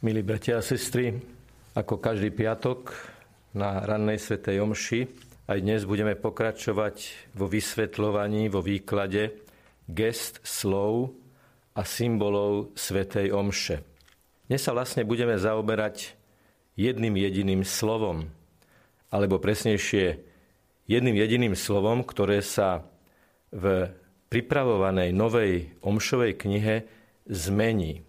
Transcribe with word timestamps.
Milí 0.00 0.24
bratia 0.24 0.56
a 0.56 0.64
sestry, 0.64 1.12
ako 1.76 2.00
každý 2.00 2.32
piatok 2.32 2.88
na 3.52 3.84
rannej 3.84 4.16
svetej 4.16 4.64
omši, 4.64 5.04
aj 5.44 5.60
dnes 5.60 5.84
budeme 5.84 6.16
pokračovať 6.16 7.28
vo 7.36 7.44
vysvetľovaní, 7.44 8.48
vo 8.48 8.64
výklade 8.64 9.44
gest 9.84 10.40
slov 10.40 11.12
a 11.76 11.84
symbolov 11.84 12.72
svetej 12.80 13.28
omše. 13.28 13.84
Dnes 14.48 14.64
sa 14.64 14.72
vlastne 14.72 15.04
budeme 15.04 15.36
zaoberať 15.36 16.16
jedným 16.80 17.20
jediným 17.20 17.60
slovom, 17.60 18.24
alebo 19.12 19.36
presnejšie 19.36 20.16
jedným 20.88 21.12
jediným 21.12 21.52
slovom, 21.52 22.08
ktoré 22.08 22.40
sa 22.40 22.88
v 23.52 23.92
pripravovanej 24.32 25.12
novej 25.12 25.76
omšovej 25.84 26.40
knihe 26.40 26.88
zmení. 27.28 28.08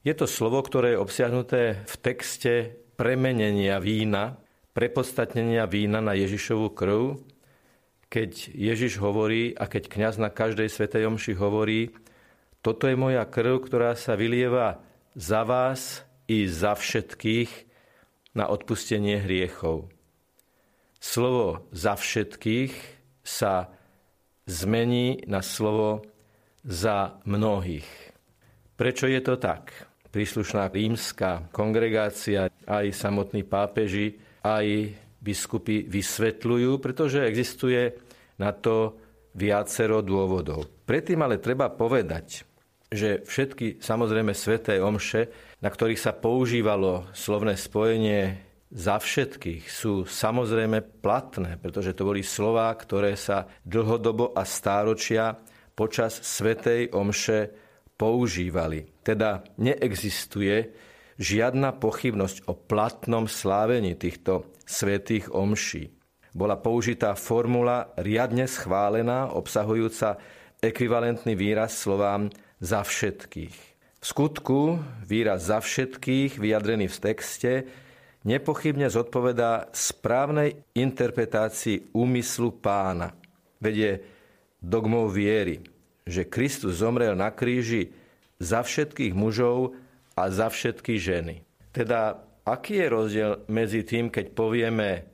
Je 0.00 0.16
to 0.16 0.24
slovo, 0.24 0.64
ktoré 0.64 0.96
je 0.96 1.02
obsiahnuté 1.04 1.84
v 1.84 1.94
texte 2.00 2.72
premenenia 2.96 3.76
vína, 3.84 4.40
prepodstatnenia 4.72 5.68
vína 5.68 6.00
na 6.00 6.16
Ježišovú 6.16 6.72
krv, 6.72 7.20
keď 8.08 8.48
Ježiš 8.48 8.96
hovorí 8.96 9.52
a 9.52 9.68
keď 9.68 9.92
kňaz 9.92 10.16
na 10.16 10.32
každej 10.32 10.72
svetej 10.72 11.04
omši 11.04 11.36
hovorí, 11.36 11.92
toto 12.64 12.88
je 12.88 12.96
moja 12.96 13.28
krv, 13.28 13.60
ktorá 13.60 13.92
sa 13.92 14.16
vylieva 14.16 14.80
za 15.12 15.44
vás 15.44 16.00
i 16.32 16.48
za 16.48 16.72
všetkých 16.72 17.68
na 18.32 18.48
odpustenie 18.48 19.20
hriechov. 19.20 19.92
Slovo 20.96 21.68
za 21.76 22.00
všetkých 22.00 22.72
sa 23.20 23.68
zmení 24.48 25.28
na 25.28 25.44
slovo 25.44 26.08
za 26.64 27.20
mnohých. 27.28 27.88
Prečo 28.80 29.04
je 29.04 29.20
to 29.20 29.36
tak? 29.36 29.89
Príslušná 30.10 30.70
rímska 30.70 31.48
kongregácia, 31.54 32.50
aj 32.66 32.86
samotní 32.90 33.46
pápeži, 33.46 34.18
aj 34.42 34.94
biskupy 35.22 35.86
vysvetľujú, 35.86 36.80
pretože 36.82 37.22
existuje 37.24 37.94
na 38.40 38.50
to 38.50 38.98
viacero 39.36 40.02
dôvodov. 40.02 40.66
Predtým 40.84 41.22
ale 41.22 41.38
treba 41.38 41.70
povedať, 41.70 42.42
že 42.90 43.22
všetky 43.22 43.78
samozrejme 43.78 44.34
sveté 44.34 44.82
omše, 44.82 45.30
na 45.62 45.70
ktorých 45.70 46.00
sa 46.00 46.10
používalo 46.10 47.06
slovné 47.14 47.54
spojenie 47.54 48.50
za 48.70 48.98
všetkých, 48.98 49.66
sú 49.66 50.06
samozrejme 50.06 51.02
platné, 51.02 51.58
pretože 51.58 51.94
to 51.94 52.06
boli 52.06 52.22
slová, 52.22 52.70
ktoré 52.74 53.14
sa 53.14 53.46
dlhodobo 53.62 54.34
a 54.34 54.42
stáročia 54.42 55.38
počas 55.74 56.18
svetej 56.22 56.90
omše 56.90 57.69
používali. 58.00 58.88
Teda 59.04 59.44
neexistuje 59.60 60.72
žiadna 61.20 61.76
pochybnosť 61.76 62.48
o 62.48 62.56
platnom 62.56 63.28
slávení 63.28 63.92
týchto 63.92 64.48
svetých 64.64 65.28
omší. 65.28 65.92
Bola 66.32 66.56
použitá 66.56 67.12
formula 67.12 67.92
riadne 68.00 68.48
schválená, 68.48 69.36
obsahujúca 69.36 70.16
ekvivalentný 70.64 71.36
výraz 71.36 71.76
slovám 71.76 72.32
za 72.56 72.80
všetkých. 72.80 73.56
V 74.00 74.04
skutku 74.04 74.80
výraz 75.04 75.52
za 75.52 75.60
všetkých, 75.60 76.40
vyjadrený 76.40 76.88
v 76.88 76.98
texte, 77.04 77.52
nepochybne 78.24 78.88
zodpovedá 78.88 79.68
správnej 79.76 80.56
interpretácii 80.72 81.92
úmyslu 81.92 82.56
pána. 82.64 83.12
Vedie 83.60 84.00
dogmou 84.56 85.12
viery 85.12 85.60
že 86.10 86.26
Kristus 86.26 86.82
zomrel 86.82 87.14
na 87.14 87.30
kríži 87.30 87.94
za 88.42 88.66
všetkých 88.66 89.14
mužov 89.14 89.78
a 90.18 90.26
za 90.28 90.50
všetky 90.50 90.98
ženy. 90.98 91.46
Teda, 91.70 92.18
aký 92.42 92.82
je 92.82 92.86
rozdiel 92.90 93.32
medzi 93.46 93.86
tým, 93.86 94.10
keď 94.10 94.34
povieme, 94.34 95.06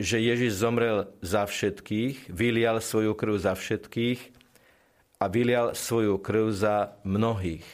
že 0.00 0.16
Ježiš 0.16 0.64
zomrel 0.64 1.12
za 1.20 1.44
všetkých, 1.44 2.32
vylial 2.32 2.80
svoju 2.80 3.12
krv 3.12 3.36
za 3.36 3.52
všetkých 3.52 4.20
a 5.20 5.28
vylial 5.28 5.76
svoju 5.76 6.16
krv 6.16 6.48
za 6.56 6.96
mnohých. 7.04 7.68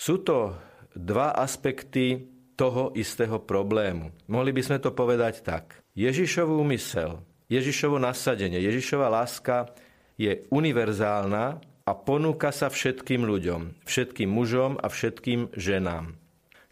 Sú 0.00 0.24
to 0.24 0.56
dva 0.96 1.36
aspekty 1.36 2.32
toho 2.56 2.96
istého 2.96 3.36
problému. 3.36 4.16
Mohli 4.28 4.56
by 4.56 4.62
sme 4.64 4.78
to 4.80 4.96
povedať 4.96 5.44
tak. 5.44 5.84
Ježišovú 5.92 6.64
úmysel, 6.64 7.20
Ježišovo 7.52 8.00
nasadenie, 8.00 8.56
Ježišova 8.64 9.12
láska 9.12 9.68
je 10.16 10.44
univerzálna 10.52 11.60
a 11.82 11.92
ponúka 11.98 12.54
sa 12.54 12.70
všetkým 12.70 13.26
ľuďom, 13.26 13.82
všetkým 13.84 14.30
mužom 14.30 14.78
a 14.78 14.86
všetkým 14.86 15.50
ženám. 15.58 16.14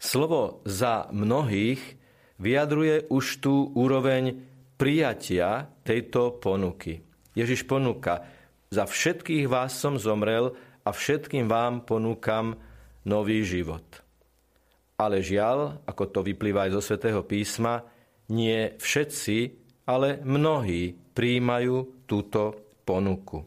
Slovo 0.01 0.65
za 0.65 1.11
mnohých 1.13 1.81
vyjadruje 2.41 3.11
už 3.11 3.25
tú 3.43 3.69
úroveň 3.75 4.41
prijatia 4.79 5.69
tejto 5.85 6.41
ponuky. 6.41 7.05
Ježiš 7.37 7.69
ponúka, 7.69 8.25
za 8.71 8.87
všetkých 8.87 9.45
vás 9.51 9.77
som 9.77 9.99
zomrel 9.99 10.57
a 10.81 10.89
všetkým 10.89 11.45
vám 11.45 11.85
ponúkam 11.85 12.57
nový 13.05 13.45
život. 13.45 13.83
Ale 14.97 15.21
žiaľ, 15.21 15.85
ako 15.85 16.03
to 16.09 16.19
vyplýva 16.25 16.65
aj 16.65 16.71
zo 16.77 16.81
svätého 16.81 17.21
písma, 17.21 17.85
nie 18.31 18.73
všetci, 18.79 19.37
ale 19.85 20.23
mnohí 20.23 20.95
príjmajú 21.13 22.07
túto 22.07 22.70
ponuku. 22.83 23.45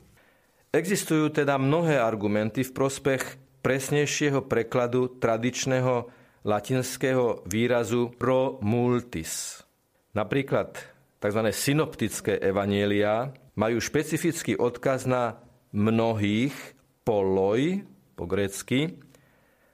Existujú 0.74 1.30
teda 1.30 1.54
mnohé 1.54 2.02
argumenty 2.02 2.66
v 2.66 2.74
prospech 2.74 3.22
presnejšieho 3.62 4.44
prekladu 4.44 5.16
tradičného 5.22 6.10
latinského 6.44 7.46
výrazu 7.48 8.12
pro 8.18 8.60
multis. 8.60 9.62
Napríklad 10.12 10.76
tzv. 11.22 11.40
synoptické 11.54 12.36
evanielia 12.42 13.32
majú 13.56 13.78
špecifický 13.80 14.58
odkaz 14.58 15.08
na 15.08 15.40
mnohých 15.72 16.54
poloj, 17.06 17.86
po 18.14 18.24
grécky, 18.30 18.98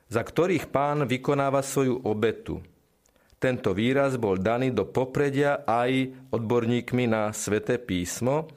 za 0.08 0.22
ktorých 0.24 0.68
pán 0.68 1.04
vykonáva 1.04 1.60
svoju 1.60 2.02
obetu. 2.06 2.60
Tento 3.40 3.72
výraz 3.72 4.20
bol 4.20 4.36
daný 4.36 4.68
do 4.72 4.84
popredia 4.84 5.64
aj 5.64 6.12
odborníkmi 6.28 7.08
na 7.08 7.32
sväté 7.32 7.80
písmo, 7.80 8.52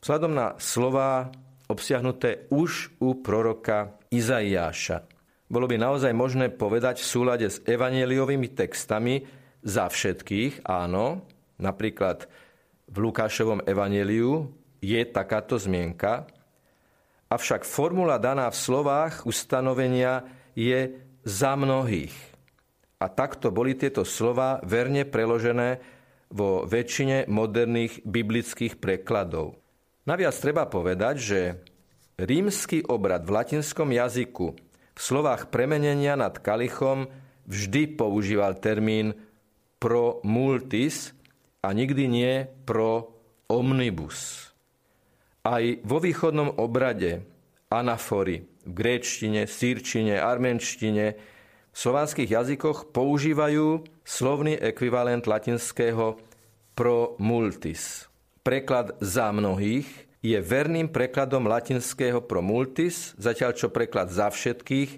vzhľadom 0.00 0.32
na 0.32 0.56
slová 0.56 1.30
obsiahnuté 1.66 2.46
už 2.50 2.94
u 3.02 3.18
proroka 3.20 3.98
Izaiáša. 4.10 5.06
Bolo 5.46 5.70
by 5.70 5.78
naozaj 5.78 6.10
možné 6.10 6.50
povedať 6.50 7.02
v 7.02 7.10
súlade 7.10 7.46
s 7.46 7.62
evaneliovými 7.62 8.50
textami 8.50 9.22
za 9.62 9.86
všetkých, 9.86 10.66
áno, 10.66 11.22
napríklad 11.58 12.26
v 12.86 12.96
Lukášovom 13.02 13.66
evaneliu 13.66 14.50
je 14.82 15.00
takáto 15.06 15.58
zmienka, 15.58 16.26
avšak 17.30 17.66
formula 17.66 18.18
daná 18.18 18.50
v 18.50 18.58
slovách 18.58 19.26
ustanovenia 19.26 20.22
je 20.54 20.98
za 21.26 21.58
mnohých. 21.58 22.14
A 23.02 23.10
takto 23.10 23.50
boli 23.50 23.74
tieto 23.74 24.06
slova 24.06 24.62
verne 24.62 25.02
preložené 25.02 25.82
vo 26.30 26.64
väčšine 26.66 27.26
moderných 27.26 28.02
biblických 28.06 28.78
prekladov. 28.78 29.58
Naviac 30.06 30.38
treba 30.38 30.70
povedať, 30.70 31.14
že 31.18 31.40
rímsky 32.14 32.78
obrad 32.86 33.26
v 33.26 33.34
latinskom 33.42 33.90
jazyku 33.90 34.54
v 34.94 35.00
slovách 35.02 35.50
premenenia 35.50 36.14
nad 36.14 36.38
kalichom 36.38 37.10
vždy 37.50 37.98
používal 37.98 38.54
termín 38.62 39.18
pro 39.82 40.22
multis 40.22 41.10
a 41.58 41.74
nikdy 41.74 42.06
nie 42.06 42.32
pro 42.62 43.18
omnibus. 43.50 44.54
Aj 45.42 45.62
vo 45.82 45.98
východnom 45.98 46.54
obrade 46.54 47.26
anafory 47.66 48.46
v 48.62 48.70
gréčtine, 48.70 49.50
sírčine, 49.50 50.22
armenštine, 50.22 51.06
v 51.74 51.76
slovanských 51.76 52.30
jazykoch 52.30 52.94
používajú 52.94 53.82
slovný 54.06 54.54
ekvivalent 54.54 55.26
latinského 55.26 56.14
pro 56.78 57.18
multis 57.18 58.06
preklad 58.46 58.94
za 59.02 59.34
mnohých 59.34 60.05
je 60.24 60.38
verným 60.40 60.88
prekladom 60.88 61.44
latinského 61.44 62.24
pro 62.24 62.40
multis, 62.40 63.12
zatiaľ 63.20 63.52
čo 63.54 63.68
preklad 63.68 64.08
za 64.10 64.32
všetkých 64.32 64.90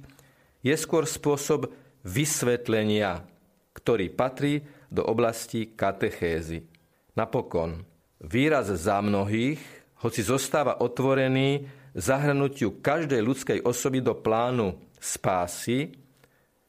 je 0.63 0.75
skôr 0.75 1.07
spôsob 1.07 1.71
vysvetlenia, 2.07 3.27
ktorý 3.75 4.11
patrí 4.15 4.63
do 4.89 5.05
oblasti 5.05 5.71
katechézy. 5.75 6.65
Napokon, 7.15 7.83
výraz 8.23 8.71
za 8.71 8.99
mnohých, 9.03 9.61
hoci 9.99 10.23
zostáva 10.23 10.79
otvorený 10.79 11.67
zahrnutiu 11.99 12.79
každej 12.79 13.19
ľudskej 13.19 13.59
osoby 13.67 13.99
do 13.99 14.15
plánu 14.15 14.79
spásy, 15.03 15.99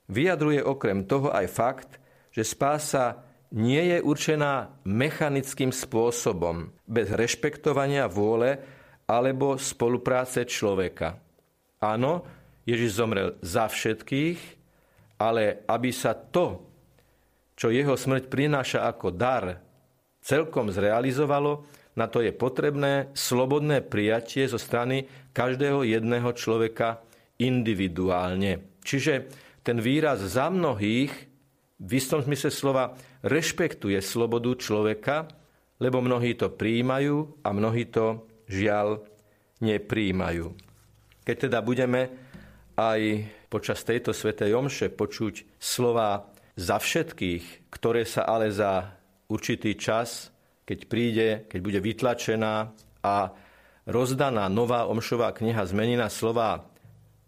vyjadruje 0.09 0.65
okrem 0.65 1.05
toho 1.05 1.29
aj 1.29 1.47
fakt, 1.49 1.89
že 2.33 2.41
spása 2.41 3.28
nie 3.55 3.81
je 3.95 3.97
určená 4.05 4.81
mechanickým 4.85 5.73
spôsobom, 5.73 6.69
bez 6.85 7.09
rešpektovania 7.09 8.05
vôle 8.05 8.61
alebo 9.09 9.57
spolupráce 9.57 10.45
človeka. 10.45 11.17
Áno, 11.81 12.21
Ježiš 12.69 13.01
zomrel 13.01 13.41
za 13.41 13.65
všetkých, 13.65 14.39
ale 15.17 15.65
aby 15.65 15.89
sa 15.89 16.13
to, 16.13 16.61
čo 17.57 17.73
jeho 17.73 17.97
smrť 17.97 18.29
prináša 18.29 18.85
ako 18.85 19.09
dar, 19.09 19.57
celkom 20.21 20.69
zrealizovalo, 20.69 21.65
na 21.97 22.05
to 22.07 22.21
je 22.21 22.31
potrebné 22.31 23.11
slobodné 23.17 23.81
prijatie 23.83 24.45
zo 24.45 24.61
strany 24.61 25.09
každého 25.33 25.83
jedného 25.83 26.31
človeka 26.37 27.01
individuálne. 27.41 28.79
Čiže 28.85 29.27
ten 29.65 29.81
výraz 29.81 30.23
za 30.23 30.47
mnohých 30.47 31.11
v 31.79 31.91
istom 31.95 32.19
zmysle 32.19 32.51
slova 32.51 32.93
rešpektuje 33.23 33.99
slobodu 34.03 34.51
človeka, 34.59 35.31
lebo 35.79 36.03
mnohí 36.03 36.35
to 36.35 36.51
príjmajú 36.51 37.39
a 37.39 37.49
mnohí 37.55 37.87
to 37.87 38.27
žiaľ 38.51 38.99
nepríjmajú. 39.63 40.51
Keď 41.23 41.35
teda 41.47 41.59
budeme 41.63 42.11
aj 42.75 43.01
počas 43.47 43.83
tejto 43.87 44.11
svetej 44.11 44.55
omše 44.55 44.91
počuť 44.91 45.59
slova 45.59 46.27
za 46.59 46.75
všetkých, 46.75 47.71
ktoré 47.71 48.03
sa 48.03 48.27
ale 48.27 48.51
za 48.51 48.99
určitý 49.31 49.79
čas, 49.79 50.31
keď 50.67 50.79
príde, 50.85 51.27
keď 51.47 51.59
bude 51.63 51.79
vytlačená 51.79 52.75
a 53.03 53.15
rozdaná 53.87 54.51
nová 54.51 54.85
omšová 54.85 55.31
kniha 55.31 55.63
zmení 55.63 55.95
na 55.95 56.11
slova 56.11 56.67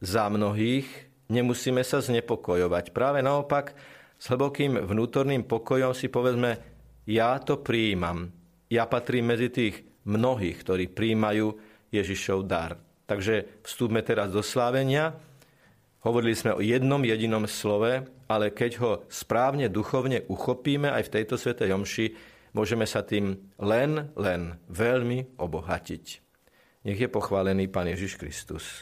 za 0.04 0.28
mnohých, 0.28 0.86
nemusíme 1.32 1.82
sa 1.82 2.04
znepokojovať. 2.04 2.92
Práve 2.92 3.24
naopak, 3.24 3.74
s 4.22 4.30
hlbokým 4.30 4.78
vnútorným 4.78 5.50
pokojom 5.50 5.98
si 5.98 6.06
povedzme, 6.06 6.62
ja 7.10 7.42
to 7.42 7.58
príjmam. 7.58 8.30
Ja 8.70 8.86
patrím 8.86 9.34
medzi 9.34 9.50
tých 9.50 9.82
mnohých, 10.06 10.62
ktorí 10.62 10.94
príjmajú 10.94 11.58
Ježišov 11.90 12.46
dar. 12.46 12.78
Takže 13.10 13.66
vstúpme 13.66 14.06
teraz 14.06 14.30
do 14.30 14.46
slávenia. 14.46 15.18
Hovorili 16.06 16.38
sme 16.38 16.54
o 16.54 16.62
jednom 16.62 17.02
jedinom 17.02 17.50
slove, 17.50 18.06
ale 18.30 18.54
keď 18.54 18.72
ho 18.80 18.92
správne 19.10 19.74
duchovne 19.74 20.22
uchopíme 20.30 20.94
aj 20.94 21.10
v 21.10 21.14
tejto 21.18 21.36
svetej 21.42 21.74
omši, 21.74 22.06
môžeme 22.54 22.86
sa 22.86 23.02
tým 23.02 23.42
len, 23.58 24.14
len 24.14 24.62
veľmi 24.70 25.42
obohatiť. 25.42 26.06
Nech 26.86 26.98
je 27.02 27.10
pochválený 27.10 27.74
Pán 27.74 27.90
Ježiš 27.90 28.22
Kristus. 28.22 28.66